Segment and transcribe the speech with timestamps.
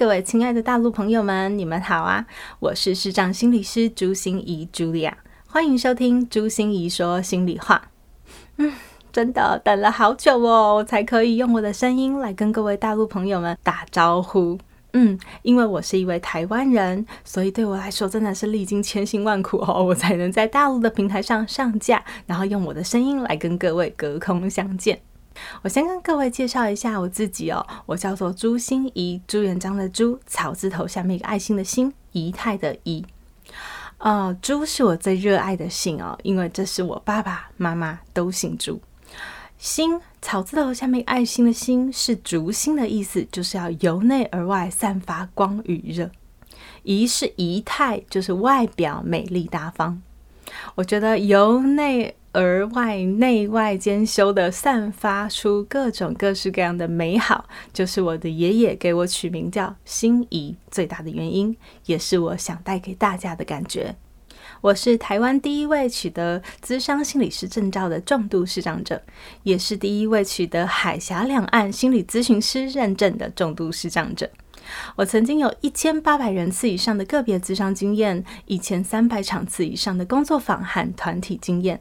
[0.00, 2.24] 各位亲爱的大陆朋友们，你们好啊！
[2.58, 5.12] 我是视障心理师朱心怡 Julia，
[5.46, 7.90] 欢迎收听朱心怡说心里话。
[8.56, 8.72] 嗯，
[9.12, 14.58] 真的等了好久哦，我才可以用我的声音来跟各位大陆朋友们打招呼。
[14.94, 24.98] 嗯，因为我是一位台湾人，所以对我来说真的是历经千辛万苦哦，我才能在大陆的平台上上架，然后用我的声音来跟各位隔空相见。
[25.62, 33.04] 我先跟各位介绍一下我自己哦，我叫做朱心怡，朱元璋的朱，草字头下面一个爱心的心，仪态的仪。
[33.98, 38.80] 呃，朱是我最热爱的姓哦，因为这是我爸爸妈妈都姓朱。
[39.58, 46.10] 心，草字头下面爱心的心是烛心的意思，就是要由内而外散发光与热。
[46.82, 50.00] 仪是仪态，就是外表美丽大方。
[50.74, 52.16] 我觉得由内。
[52.32, 63.96] 而外内外兼修的散发出各种各式各样的美好，就是我的爷爷给我取名叫心仪最大的原因，也是我想带给大家的感觉。
[64.60, 69.02] 我是台湾第一位取得资商心理师证照的重度视障者，
[69.42, 74.30] 也是第一位取得海峡两岸心理咨询师认证的重度视障者。
[74.94, 81.80] 我曾经有一千八百人次以上的个别咨商经验，一千三百场次以上的工作坊和团体经验。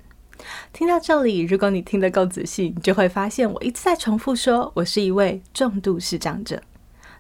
[0.72, 6.62] 听到这里，如果你听得够仔细，你就会发现我一直在重复说，我是一位重度视障者。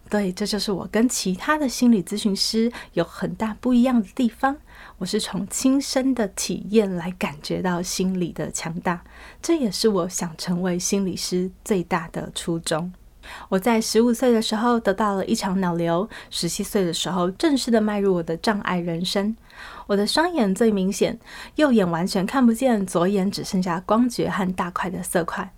[0.09, 4.57] 对，这就是我跟其他的心理咨询师有很大不一样的地方。
[4.97, 9.03] 我是从亲身的体验来感觉到心理的强大，
[9.41, 12.91] 这也是我想成为心理师最大的初衷。
[13.49, 19.35] 我在十五岁的时候得到了一场脑瘤，十七岁的时候正式的迈入我的障碍人生。
[19.87, 21.19] 我的双眼最明显，
[21.55, 25.51] 右眼完全看不见，左眼只剩下光觉和大块的色块。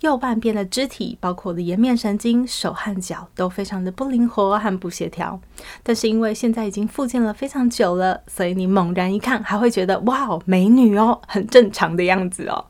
[0.00, 5.40] 右半边的肢体，包括我的颜面神经、手和脚，都非常的不灵活和不协调。
[5.82, 12.66] 但是因为现在已经复健了非常久了，所以你猛然一看，还会觉得哇哦，美女哦，很正常的样子哦。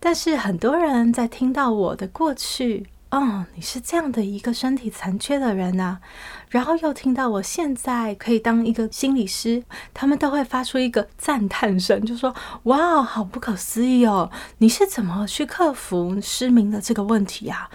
[0.00, 2.86] 但是很多人在听到我的过去。
[3.10, 5.96] 哦，你是这样的一个身体残缺的人呐，
[6.50, 9.64] 然后又听到我现在可以当一个心理师，
[9.94, 14.30] 他们都会发出一个赞叹声，就说：“哇，好不可思议哦！
[14.58, 17.70] 你是怎么去克服失明的这个问题呀？”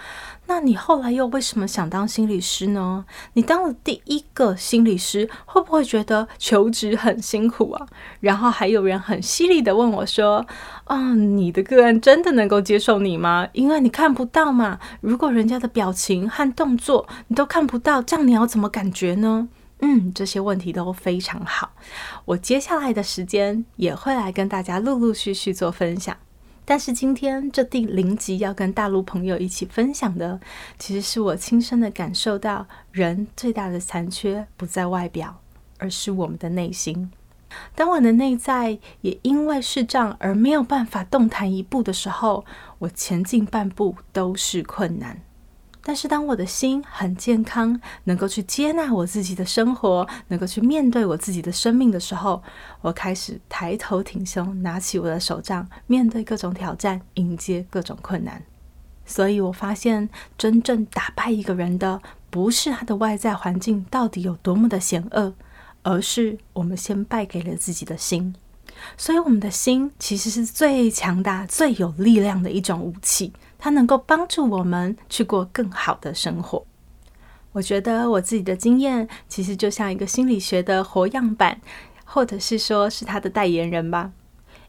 [0.46, 3.06] 那你后来又为什么想当心理师呢？
[3.32, 7.86] 你当了第一个心理师，会不会觉得求职很辛苦啊？
[8.20, 10.46] 然后还有人很犀利的问我说
[10.84, 13.48] ：“啊，你的个案真的能够接受你吗？
[13.52, 14.78] 因为你看不到嘛。
[15.00, 19.48] 如果人家的表情和动作你都看不到，这样你要怎么感觉呢？”
[19.80, 21.72] 嗯，这些问题都非常好。
[22.26, 26.16] 我接下来的时间也会来跟大家陆陆续续做分享。
[26.64, 30.40] 但是今天这第零集要跟大陆朋友一起分享的，
[30.78, 35.40] 其实是我亲身的感受到，人最大的残缺不在外表，
[35.78, 37.10] 而是我们的内心。
[37.74, 42.44] 当我的内在也因为视障而没有办法动弹一步的时候，
[42.78, 45.20] 我前进半步都是困难。
[45.86, 52.42] 但是，当我的心很健康，能够去接纳我自己的生活，能够去面对我自己的生命的时候，
[52.80, 58.42] 我开始抬头挺胸，拿起我的手杖，面对各种挑战，迎接各种困难。
[59.04, 60.08] 所以我发现，
[60.38, 65.34] 真正打败一个人的，不是他的外在环境到底有多么的险恶，
[65.82, 68.34] 而是我们先败给了自己的心。
[68.96, 73.34] 所以，我们的心其实是最强大、最有力量的一种武器。
[73.58, 76.64] 它能够帮助我们去过更好的生活。
[77.52, 81.60] 我觉得我自己的经验其实就像一个心理学的活样板，
[82.04, 84.12] 或者是说是他的代言人吧。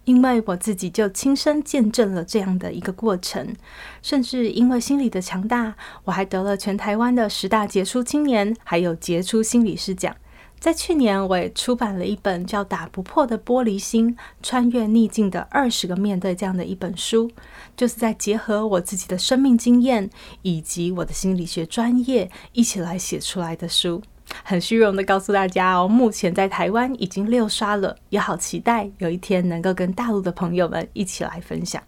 [0.03, 3.55] 因为我自己就亲身见证了这样的一个过程，
[4.03, 5.73] 甚至因为心理的强大，
[6.03, 10.15] 我还得了全台湾的十大杰出青年，还有杰出心理师奖。
[10.59, 17.29] 在去年，我也出版了一本叫《打不破的玻璃心：穿越逆境的二十个面对》这样的一本书，
[17.77, 20.09] 就是在结合我自己的生命经验
[20.41, 24.01] 以及我的心理学专业一起来写出来的书。
[24.43, 31.81] 很虚荣的告诉大家哦，目前在台湾已经六刷了，也好期待有一天能够跟大陆的朋友们一起来分享。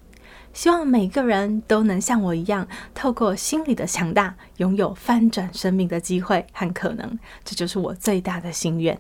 [0.58, 7.20] 希望每个人都能像我一样，透过心理的强大，拥有翻转生命的机会和可能。
[7.46, 9.00] 这就是我最大的心愿。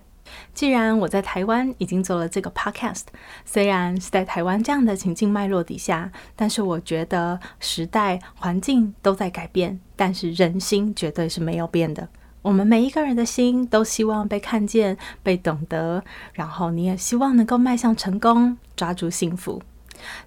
[0.54, 3.06] 既然我在台湾已经做了这个 podcast，
[3.44, 12.08] 虽然是在台湾这样的情境脉络底下，但是我觉得时代环境都在改变，但是人心绝对是没有变的。
[12.44, 19.60] 我们每一个人的心都希望被看见、被懂得，然后你也希望能够迈向成功、抓住幸福。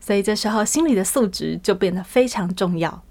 [0.01, 3.03] 所以这时候心理的素质就变得非常重要。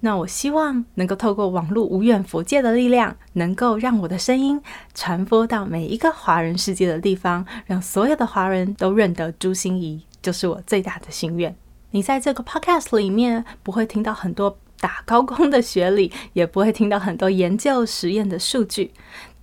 [0.00, 4.62] 那我希望能够透过网络无远佛界的力量，能够让我的声音
[4.94, 11.56] 传播到每一个华人世界的地方，让所有的华人都认得朱心怡，就是我最大的心愿。
[11.90, 18.92] 你在这个 podcast 里面不会听到很多打高空的学历，也不会听到很多研究实验的数据。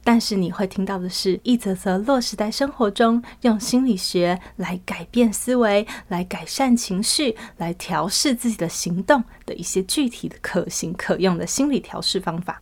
[0.05, 12.61] 但是你会听到的是一则则落实在生活中，用心理学来改变思维、来改善情绪、来调试自己的行动的一些具体的可行可用的心理调试方法。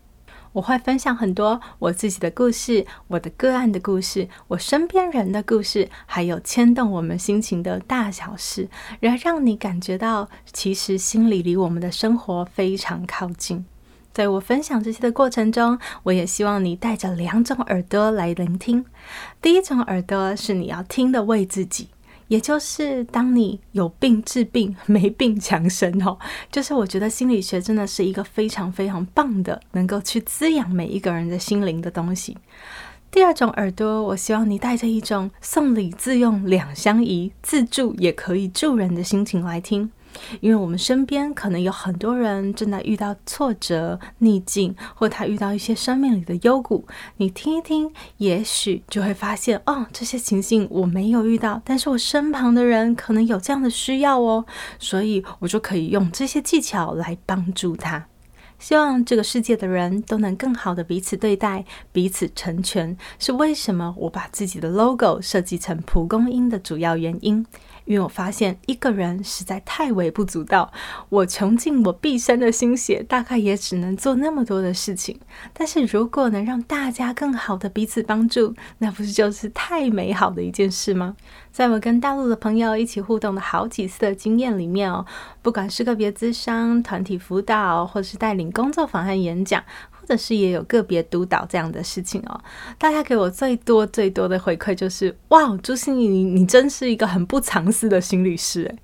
[0.54, 8.70] 我会分享很多我自己的故事、我的个案的故事、我身边人的故事，还有牵动我们心情的大小事，
[9.02, 13.66] 来让你感觉到，其实心理离我们的生活非常靠近。
[14.14, 18.86] 在我分享这些的过程中，我也希望你带着两种耳朵来聆听。
[19.42, 21.88] 第一种耳朵是你要听的为自己，
[22.28, 26.20] 也就是当你有病治病，没病强身哦。
[26.52, 32.38] 就是我觉得心理学真的是一个非常非常棒的，能够去滋养每一个人的心灵的东西。
[33.10, 39.92] 第二种耳朵，我希望你带着一种送礼自用两相宜，自助也可以助人的心情来听。
[40.42, 46.86] 因为我们身边可能有很多人正在遇到挫折、逆境，或他遇到一些生命里的幽谷。
[47.18, 54.46] 你听一听，也许就会发现，哦，这些情形我没有遇到，但是我身旁的人可能有这样的需要哦，
[54.80, 58.08] 所以我就可以用这些技巧来帮助他。
[58.60, 67.46] 希望这个世界的人都能更好的彼此对待、彼此成全，是为什么我把自己的 logo 设计成蒲公英的主要原因。
[67.86, 70.72] 因为我发现一个人实在太微不足道，
[71.10, 75.20] 我穷尽我毕生的心血，大概也只能做那么多的事情。
[75.54, 81.16] 但是如果能让大家更好的彼此帮助，那不是就是太美好的一件事吗？
[81.52, 85.06] 在我跟大陆的朋友一起互动的好几次的经验里面哦，
[85.42, 89.64] 不管是个别咨商、团体辅导，或是带领工作坊和演讲。
[90.04, 92.38] 或者是也有个别督导这样的事情哦，
[92.78, 98.78] 大家给我最多最多的回馈就是哇，朱心怡，你你真是一个很不藏私的心理师诶，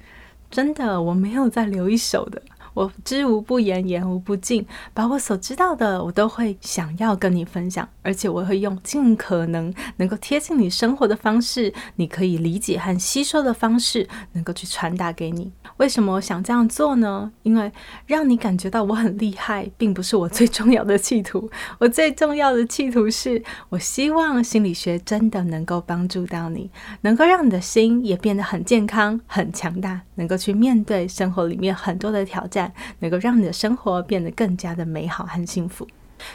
[0.49, 2.41] 真的我没有再留一手的。
[2.73, 15.51] 我知无不言，言无不尽，把我所知道的，我都会想要跟你分享，而且我会用尽可能能够贴近你生活的方式，你可以理解和吸收的方式，能够去传达给你。
[15.77, 17.31] 为什么我想这样做呢？
[17.43, 17.71] 因为
[18.05, 21.49] 让你感觉到我很厉害，并不是我最重要的企图。
[21.79, 26.69] 我最重要的企图是，我希望心理学真的能够帮助到你，
[27.01, 32.58] 能够让你的心也变得很健康、很强大，能够去面对生活里面很多的挑战。
[32.99, 35.87] 能够让你的生活变得更加的美好和幸福，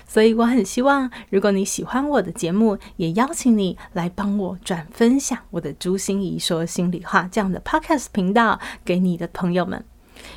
[0.07, 9.85] 所以我很希望，如果你喜欢我的节目，也邀请你来帮我转分享我的朱心怡说心里话这样的 podcast 频道给你的朋友们，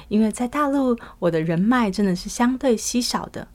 [0.08, 3.48] 因为在大陆，我的人脉真的是相对稀少的。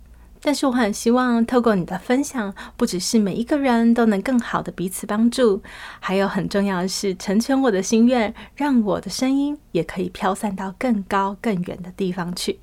[0.45, 5.63] 但是我很希望透过你的分享，不只是每一个人都能更好的彼此帮助，
[6.01, 12.59] 还有很重要的是成全我的心愿，让我的声音也可以飘散到更高更远的地方去。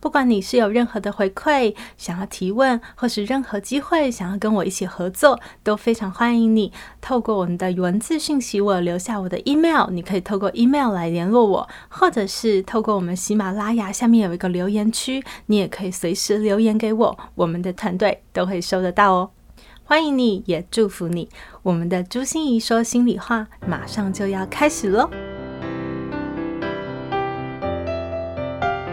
[0.00, 19.30] 不管你是有任何的回馈，想要提问，或是任何机会想要跟我一起合作，都非常欢迎你透过我们的文字讯息，我留下我的 email，你可以透过 email 来联络我，或者是透过我们喜马拉雅下面有一个留言区，你也可以随时留言给我，我们的团队都会收得到哦。
[19.84, 21.28] 欢迎你，也祝福你，
[21.62, 25.10] 我们的朱心怡说心里话马上就要开始喽。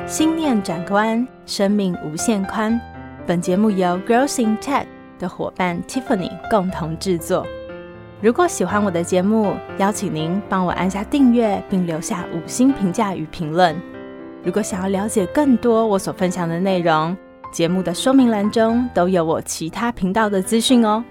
[0.07, 2.79] 心念转关，生命无限宽。
[3.25, 4.85] 本节目由 Growing Tech
[5.19, 7.45] 的伙伴 Tiffany 共同制作。
[8.21, 13.75] 如果喜欢我的节目，邀请您帮我按下订阅，并留下五星评价与评论。
[14.45, 17.15] 如果想要了解更多我所分享的内容，
[17.51, 21.03] 节目的说明栏中都有我其他频道的资讯哦。